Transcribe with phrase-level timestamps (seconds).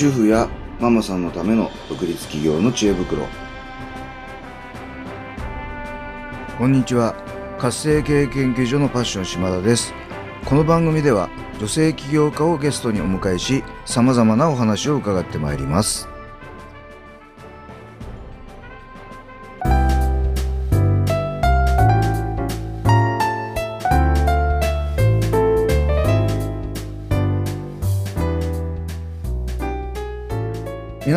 [0.00, 0.48] 主婦や
[0.80, 3.26] ママさんのための独立企業の知恵袋。
[6.56, 7.14] こんにちは。
[7.58, 9.92] 活性経営研究所のパッション島田です。
[10.46, 11.28] この番組では
[11.58, 16.09] 女性起業家をゲストにお迎えし様々なお話を伺ってまいります。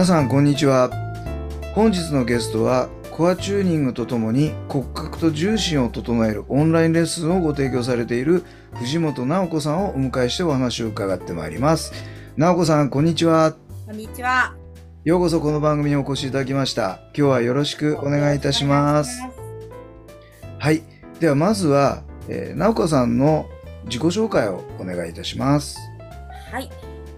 [0.03, 0.89] 皆さんこんにちは。
[1.73, 8.43] 本日のゲストはコアチューニングとともに骨格と重心を整えるオンラインレッスンをご提供されている
[8.73, 11.93] 藤本直子さんをお迎えしてお話を伺ってまいります。
[12.35, 13.55] 直子さんこんにちは。
[13.85, 14.53] こんにちは。
[15.05, 16.99] ようこそこの番組にお越しいただきました。
[17.17, 19.21] 今日はよろしくお願いいたします。
[20.59, 20.83] はい。
[21.21, 23.49] ではまずは、えー、直子さんの
[23.85, 25.79] 自己紹介をお願いいたします。
[26.51, 26.69] はい、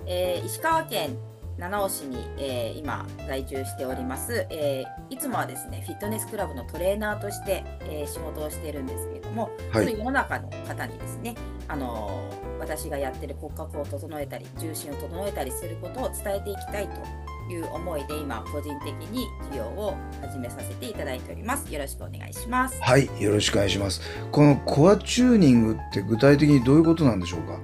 [0.05, 1.17] えー石川県
[1.57, 9.91] 七尾市に、えー今在住しております、えーいつもはですねフィットネスクラブのトレーナーとして、えー仕事をしているんですけれども、はい。
[9.91, 11.35] 世の中の方にですね、
[11.67, 21.71] あのー私がやってる骨格を整えたり重心を整えたりすることを伝えていきたいという思いで今個人的に事業を始めさせていただいております。
[21.71, 22.81] よろしくお願いします。
[22.81, 24.01] はいよろしくお願いします。
[24.31, 27.59] このコアチューニングって具体的にどういうことなんでしょうか？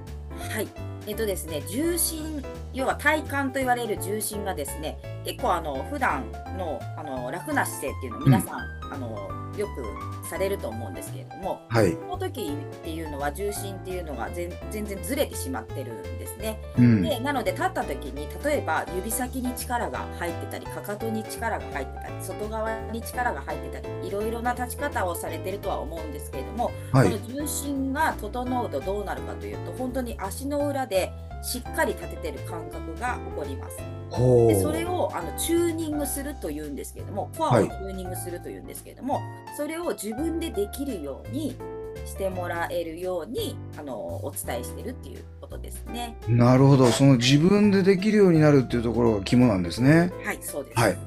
[0.54, 0.68] はい。
[1.06, 8.60] えっとですね、重心、要は体幹と言われる重心がですね、結構あの普段のあの楽な姿勢っていうのを皆さん、
[8.92, 11.92] あのよくされると思うんですけれども、はい。
[11.92, 16.58] この時っていうのは重心っていうのが全全然ずれてしまってるんですね。
[16.78, 17.02] うん。
[17.02, 27.10] でなので立った時に例えば指先に力が入ってたりかかとに力が入ってたり外側に力が入ってたりいろいろな立ち方をされてるとは思うんですけれども、はい。
[27.10, 31.12] この重心が整うとどうなるかというと本当に足の裏で
[31.42, 33.76] しっかり立ててる感覚が起こります。
[34.18, 39.22] でそれをあのチューニングするというんですけれどもコアはいをチューニングするというんですけれども、
[39.56, 41.56] それを自分でできるように
[42.04, 43.94] してもらえるようにあの
[44.24, 46.16] お伝えしてるっていうことですね。
[46.28, 46.86] なるほど。
[46.86, 50.12] その自分でできるようになるっていうところが肝なんですね。
[50.24, 50.78] はい、そうです。
[50.80, 50.98] はい。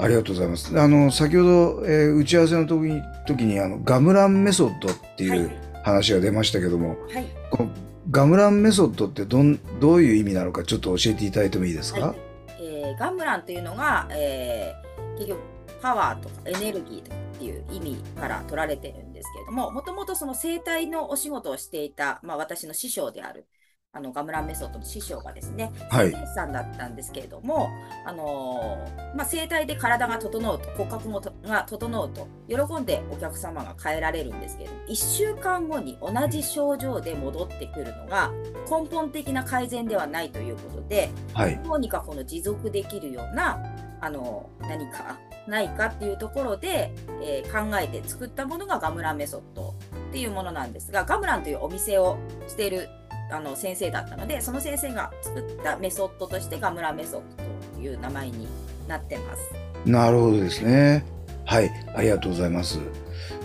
[0.00, 0.78] ありがとうございます。
[0.80, 5.38] あの先ほど、えー打ち合わせの時に時にあのガムランメソッドってはい。
[5.38, 5.50] いう
[5.84, 7.26] 話が出ましたけども、はい。
[7.50, 7.70] この
[8.10, 12.16] ガムランメソッドってどんどういう意味なのかちょっと教えていただいてもいいですか、はい。
[12.60, 15.40] えーガムランというのが、えー結局
[15.80, 23.46] パワーとかエネルギーとかっていう意味から取られてるんですけれどももともとその生態のお仕事をしていた、まあ、私の師匠である
[23.94, 26.12] あのガムランメソッドの師匠がですねはい。
[26.34, 27.70] さんだったんですけれども、
[28.04, 38.30] あのーまあ、生態で体が整うと骨格もとが整うと喜んでお客様が変えられるんですけれども1週間後に同じ症状で戻ってくるのが
[38.70, 41.58] 根本的な改善ではないということではい。
[41.64, 43.58] どうにかこの持続できるような
[44.02, 45.18] あの何か
[45.48, 52.90] ないかっていうところで、えー考えて作ったものがガムランメソッドっていうものなんですがガムランというお店をしている
[53.30, 58.48] あの先生だったのでその先生が作ったメソッドとしてガムラメソッドという名前に
[58.86, 59.88] なってます。
[59.88, 61.04] なるほどですね。
[61.44, 62.78] はいありがとうございます。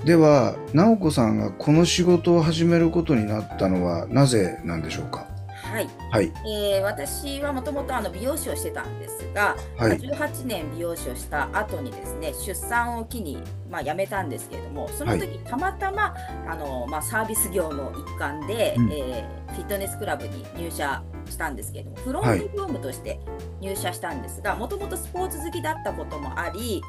[0.05, 5.27] では直子さんがこの仕事を始めることになったのはなぜなんでしょうか？
[5.73, 6.31] はい、はい。
[6.45, 9.97] えー私はもともと美容師をしてたんですが、はい。
[9.97, 13.41] 18年美容師をした後にですね出産を機に、
[13.71, 16.13] まあ、辞めたんですけれどもその時、たまたま
[16.47, 18.91] あの、まあ、サービス業の一環で、うん。
[18.91, 22.39] えーフィットネスクラブに入社したんですけれどもフロンはい。
[22.39, 23.19] ト業務として
[23.61, 26.81] 入社したんですがもともとスポーツ好きだったこともあり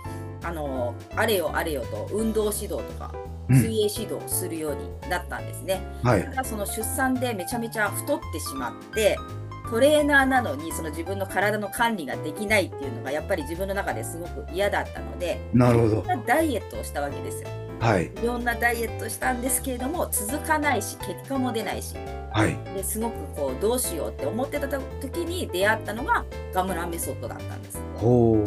[0.45, 3.13] あのあれよあれよと運動指導とか
[3.49, 5.83] うん水泳指導をするようになったんですね。
[6.03, 9.19] はいただその出産でめちゃめちゃ太ってしまって
[9.71, 17.49] トレーナーなのにその自分の体の管理ができないっていうのがやっぱり自分の中ですごく嫌だったのでなるほどダイエットをしたわけですよ。
[17.81, 21.95] はいいろんなダイエットをしたんですけれども続かないし結果も出ないし
[22.33, 24.79] はいですごくこうどうしようって思ってた時
[25.25, 26.25] に出会ったのが
[26.55, 27.79] ガムランメソッドだったんです。
[27.97, 28.39] ほ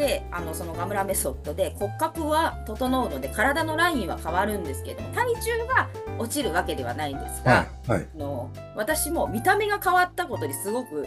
[0.00, 8.08] であのそのガムラメソッドで骨格は整うので体のラインは変わるんですけれども体重が落ちるわけではないんですうが、はいはい。
[8.14, 11.06] あの私も見た目が変わったことにすごく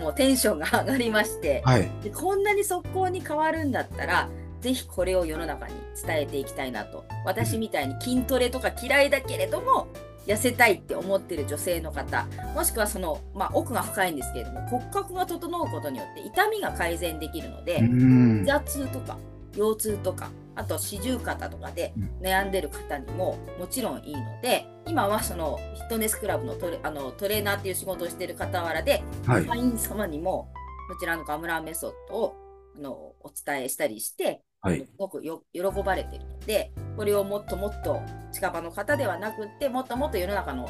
[0.00, 1.88] もうテンションが上がりましてはい。
[2.02, 4.28] でこんなに速攻に変わるんだったら
[4.60, 5.74] ぜひこれを世の中に
[6.04, 7.04] 伝えていきたいなと。
[7.24, 9.86] 私みたいに筋トレとか嫌いだけれども
[10.26, 18.40] 痩せたいって思ってる女性の方もしくはその、まあ、奥が深いんですけれども骨格が整うことによって痛みが改善できるので、うん。
[18.40, 19.16] 膝痛とか
[19.56, 29.44] 腰痛とかあと四十肩とかで悩んでる方にももちろんいいので今はそのフィットネスクラブのトレあのトレーナーっていう仕事をしている傍らで、はい。
[29.44, 30.50] 会員様にも
[30.88, 32.36] こちらのガムランメソッドを
[32.76, 38.02] あのお伝えしたりして、はいすごくよ喜ばれているので、これをもっともっと
[38.32, 40.68] 近場の方ではなくって、もっともっと世の中の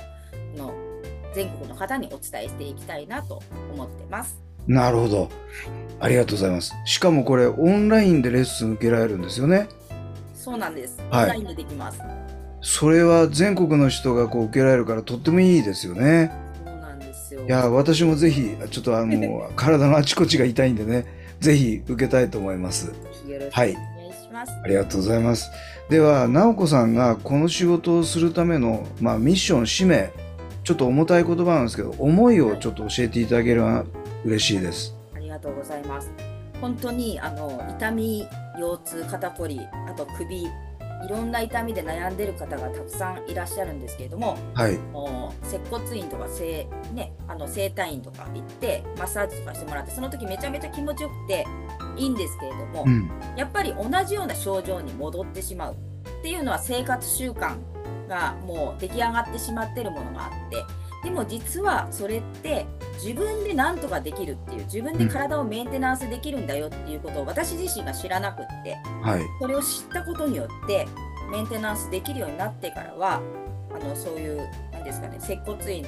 [0.57, 0.75] の
[1.35, 4.43] 全国の方にお伝えしていきたいなと思ってます。
[4.67, 5.31] なるほど。
[6.01, 6.75] ありがとうございます。
[6.85, 9.69] しかもこれオンラインでレッスン受けられるんですよね？
[10.35, 10.99] そうなんです。
[11.11, 12.01] はいオンラインでできます。
[12.61, 16.33] それは全国の人がこう受けられるからとってもいいですよね。
[16.65, 17.45] そうなんですよ。
[17.45, 21.07] いや私もぜひちょっとあの 体のあちこちが痛いんでね
[21.41, 22.93] ぜひ受けたいと思います。
[23.29, 24.53] よろしくおはい願いします。
[24.65, 25.51] ありがとうございます。
[25.89, 30.13] では直子さんがこの仕事をするための、まあ、ミッション使命
[30.65, 33.85] ちょっと重たい言葉なんですけど思いをちょっと教えていただければ
[34.25, 34.97] 嬉しいです。
[35.15, 36.11] ありがとうございます。
[36.61, 38.27] 本当にあの痛み、
[38.59, 40.47] 腰痛、肩こり、あと首、
[41.05, 44.77] いろんな痛みで悩んでる方がたくさんいらっしゃるんですけれども、はい。
[44.77, 51.47] もう接骨院とか整,、ね、あの整体院とか行ってマッサージとかしてもらってその時めちゃめちゃ気持ちよくて
[51.97, 53.11] いいんですけれども、うん。
[53.37, 57.57] やっぱり同じような症状に戻ってしまうっていうのは生活習慣
[58.09, 60.65] がもう出来上がってしまってるものがあって
[61.05, 62.67] でも実はそれって
[63.03, 70.87] 自分で何とかできるっていう自分で体をメンテナンスできるんだよっていうことを私自身が知らなくってはいそれを知ったことによって
[71.31, 73.21] メンテナンスできるようになってからは
[73.75, 75.85] あのそういう何ですかね接骨院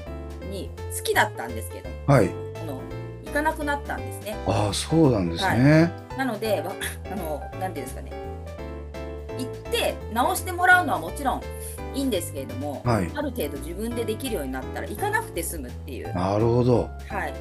[0.50, 2.80] に好きだったんですけどはいあの
[3.24, 4.36] 行かなくなったんですね。
[4.46, 5.92] ああそうなんですね。
[6.16, 6.72] なので、わ
[7.12, 8.10] あの、なんていうんですかね。
[9.70, 11.42] 行って直してもらうのはもちろん
[11.94, 16.14] いいんですけれども、はいある程度自分でできるようになったら行かなくて済むっていう。
[16.14, 16.88] なるほど。
[17.08, 17.34] はい。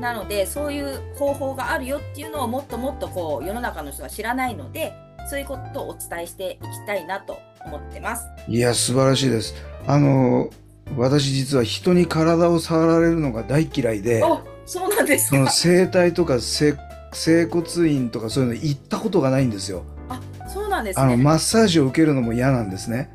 [0.00, 4.94] なので、そういう方法があるよっていうのをもっともっとこう世の中の人が知らないので、
[5.28, 8.26] そういうことをお伝えしていきたいなと思ってます。
[8.48, 9.54] いや素晴らしいです。
[9.86, 10.50] あの
[10.96, 14.22] 私実は人に体を触られるのが大嫌いで。
[14.24, 15.50] お、そうなんですそのか。
[15.50, 16.76] 整体とか整
[17.12, 19.84] 整骨院とかそういうの行ったことがないんですよ。
[20.52, 21.04] あ、そうなんですね。
[21.04, 23.10] あのマッサージを受けるのも嫌なんですね。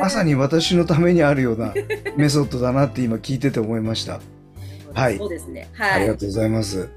[0.00, 1.74] まさに私のためにあるような
[2.16, 4.20] メソッドだなって今聞いてて思いました。
[4.94, 5.68] はいそうですね。
[5.78, 6.00] あはい。
[6.02, 6.88] りがとうございます。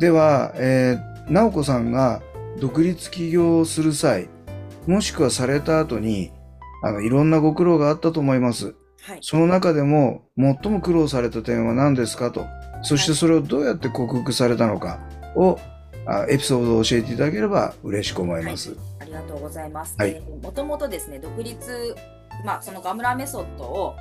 [0.00, 2.20] では、えー、直子さんが
[2.60, 4.28] 独立起業をする際、
[4.86, 6.32] もしくはされた後に、
[6.82, 8.74] あのいろんなご苦労があったと思います。
[9.02, 9.18] はい。
[9.20, 12.44] その中でも最も苦労された点は何ですかと、
[12.82, 14.98] そしてそれをどうやって克服されたのか
[15.36, 15.75] を、あ
[16.28, 18.76] エピソードを教えていただければ嬉しく思います。
[19.00, 19.94] ありがとうございます。
[19.98, 21.94] はいえーもともとですね、独立、
[22.44, 23.96] まあ、そのガムラメソッドを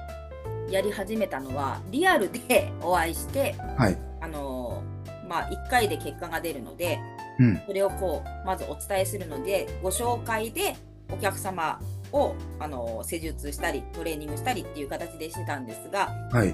[0.69, 3.97] やり始めたのは、リアルでお会いして、はい。
[4.21, 6.99] あのーまあ、1回で結果が出るので、
[7.39, 7.61] うん。
[7.65, 10.75] それをこう、まずお伝えするので、ご紹介で
[11.11, 11.79] お客様
[12.11, 16.53] を、あのー施術したり、トレーニングしたりっていう形でしてたんですが、はい。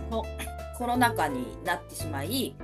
[0.78, 2.56] コロナ禍になってしまい、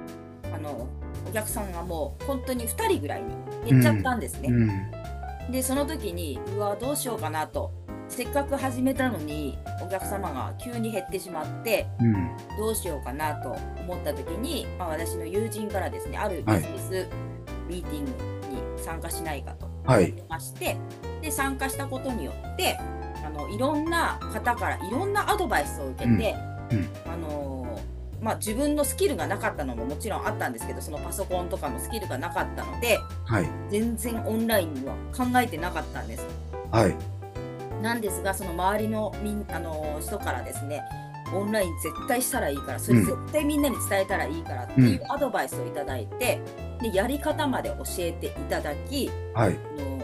[0.54, 0.88] あの
[1.30, 3.36] お客さんがもう本当に2人ぐらいに
[3.70, 4.50] 減っちゃったんですね。
[4.50, 5.52] うん。
[5.52, 7.72] でその時にうわどうしようかなと
[8.10, 12.38] せっかく始めたのにお客様が急に減ってしまってうん。
[12.58, 17.08] どうしようかなと思った時に、まあ、私の友人からですねあるビはいジネス
[17.68, 18.12] ミーティング
[18.50, 20.78] に参加しないかとはい言いまして、
[21.22, 22.78] で参加したことによって
[23.26, 26.36] あのいろんな方からいろんなアドバイスを受けて、
[26.72, 27.47] うんうんあの
[28.22, 33.50] まあ、自分のスキルがなかったのももちろんあったんですけどそのパソコンとかのスキルがなかったのではい。
[33.70, 36.26] 全然オンラインには考えてなかったんです。
[36.72, 36.96] はい。
[37.82, 40.82] なんですがその周りのみんあの人からですね
[41.34, 46.42] オンライン絶対したらいいからそれうん絶対みんなに伝えたらいいからっていうアドバイスをいただいて、
[46.82, 49.58] でやり方まで教えていただきはい。
[49.78, 49.98] あの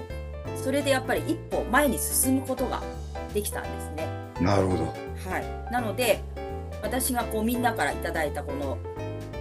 [0.55, 2.82] それでやっぱり一歩前に進むことが
[3.34, 4.08] できたんですね。
[4.39, 4.86] なるほど。
[4.86, 6.22] はい、なので
[6.83, 8.77] 私がこうみんなからいただいたこの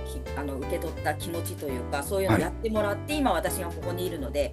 [0.07, 4.53] きあの受け取った気持ちというかそういうのをはいやってもらって、今私がここにいるので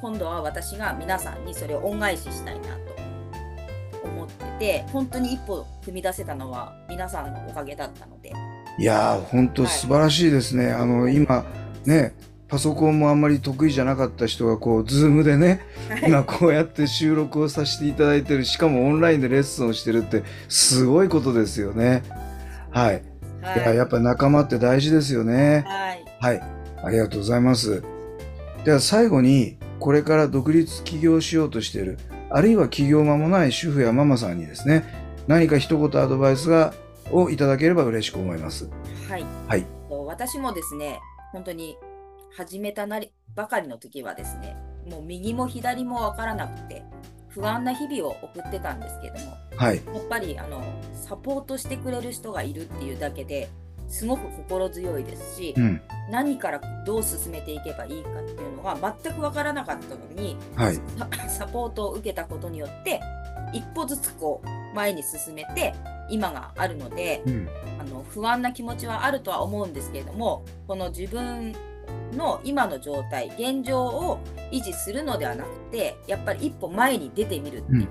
[0.00, 2.96] 今度は私が皆さんにそれを恩返ししたいなと
[4.02, 8.32] 思ってて本当に一歩踏み出せたのは皆さんのおかげだったので、
[8.78, 10.72] いやー、本当素晴らしいですね。
[10.72, 11.44] あの、今、
[11.84, 12.14] ね、
[12.48, 15.60] パソコンもあんまり得意じゃなかった人が、こう、 Zoom でね、
[16.06, 22.02] 今こうやって収録をさせていただいてる、しかもオンラインでレッスンをしてるって、すごいことですよね。
[22.72, 22.94] はい。
[22.94, 23.02] はい
[23.56, 25.64] いや、やっぱり仲間って大事ですよね。
[25.66, 26.42] はいはい。
[26.84, 27.82] ありがとうございます。
[28.64, 31.98] では最後に、これから独立起業しようとしている、
[32.30, 34.84] あるいは起業間もない主婦やママさんにですね、
[35.26, 36.72] 何か一言アドバイスが、
[37.10, 38.70] をいただければ嬉しく思います。
[39.08, 39.66] はいはい。
[40.02, 41.00] と私もですね
[41.32, 41.76] 本当に
[42.36, 44.56] 始めたなりばかりの時はですね
[44.90, 46.82] もう右も左も分からなくて
[47.34, 49.76] 不安な日々を送ってたんですけどもはい。
[49.76, 50.62] やっぱりあの
[50.94, 53.48] サポートしてくれる人がいるっていうだけで
[53.88, 55.82] すごく心強いですし、うん。
[56.10, 60.76] 何からどう進めていけばいいかっていうのが全く分からなかったのに、はい。
[61.26, 63.00] サ サポートを受けたことによって
[63.52, 65.74] 一歩ずつこう前に進めて
[66.08, 67.48] 今があるのでうん。
[67.80, 71.54] あの不安な気持ちはあるとは思うんですけれどもこの自分
[72.12, 74.20] の今の状態現状を
[74.50, 77.88] 維持するのではなくてやっぱり一歩前に出てみるっていう、うんうん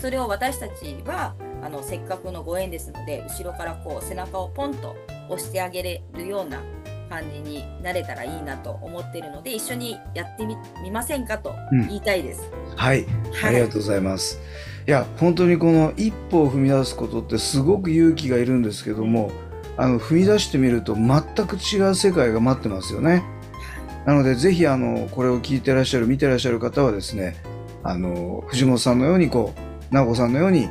[0.00, 1.34] それを私たちは
[1.64, 4.94] あのせっかくのご縁ですので後ろからこう背中をポンと
[5.28, 6.62] 押してあげれるような
[7.08, 12.52] 感じになれたらいいなと思っているので一緒にやってみみませんかとうん言いたいです。
[12.76, 13.04] はい。
[13.42, 14.40] あはいりがとうございます。
[14.86, 19.30] いや、本当にこの一歩を踏み出すことってすごく勇気がいるんですけども、
[19.80, 23.24] あの、踏み出してみると全く違う世界が待ってますよね。
[24.06, 27.42] なので、ぜひ、あの、これを聞いてらっしゃる、見てらっしゃる方はですね、
[27.82, 29.54] あの、藤本さんのように、こ
[29.90, 30.68] う、直子さんのように、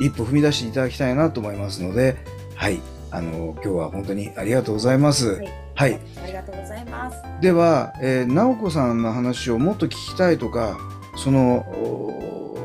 [0.00, 2.16] 一歩踏み出していただきたいなと思いますので、
[2.54, 2.80] はい。
[3.10, 5.28] あの、今日は本当にありがとうございます。
[5.36, 6.00] はいはい。
[6.24, 7.16] ありがとうございます。
[7.40, 10.76] では、えー、直子さんの話をもっと聞きたいとか
[11.14, 12.58] その、お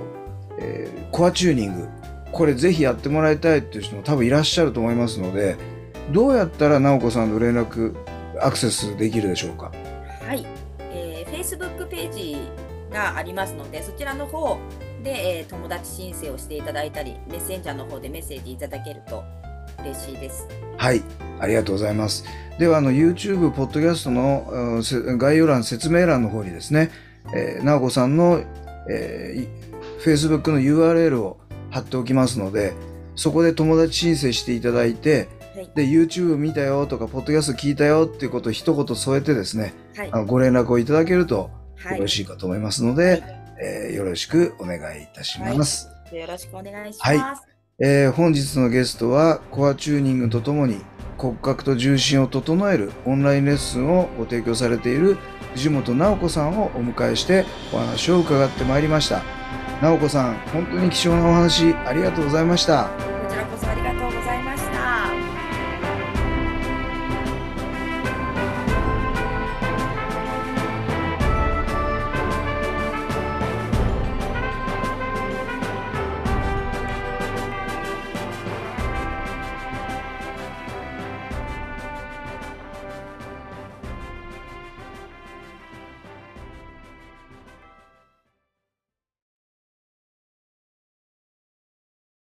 [0.49, 1.87] ーえーコアチューニング
[2.31, 5.57] これぜひやってもらいたいっていう人も多分いらっしゃると思いますので
[6.11, 7.95] どうやったら直子さんと連絡
[8.41, 9.71] アクセスできるでしょうか？
[10.27, 10.45] はい、
[10.79, 12.37] えー、Facebook ページ
[12.91, 14.57] がありますので、そちらの方
[15.03, 19.23] で、えー友達申請をしていただいたり、メッセンジャーの方でメッセージいただけると
[19.79, 20.47] 嬉しいです。
[20.77, 21.01] はい。
[21.39, 22.25] ありがとうございます。
[22.59, 26.91] ではあの YouTube ポッドキャストのうんせ概要欄説明欄の方にですね、
[27.33, 28.43] えー、直子さんの、
[28.89, 29.47] えーい
[30.03, 32.73] Facebook の URL を貼っておきますので
[33.15, 43.23] そこで友達申請していただいてはい、で YouTube 見たよとかポッドキャスト聞いたよっていうことを一言添えてですねはい、あのご連絡をいただけるとはい、よろしいかと思いますので、
[43.61, 47.17] えーよろしくお願いいたします、よろしくお願いしはい。
[47.17, 47.43] ます。
[47.79, 50.77] えー本日のゲストはコアチューニングとともに
[51.17, 55.17] 骨格と重心を整えるオンラインレッスンをご提供されている
[55.53, 59.43] 藤本直子さんをお迎えしてお話を伺ってまいりました。
[59.81, 63.12] 直子さん本当に貴重なお話ありがとうございました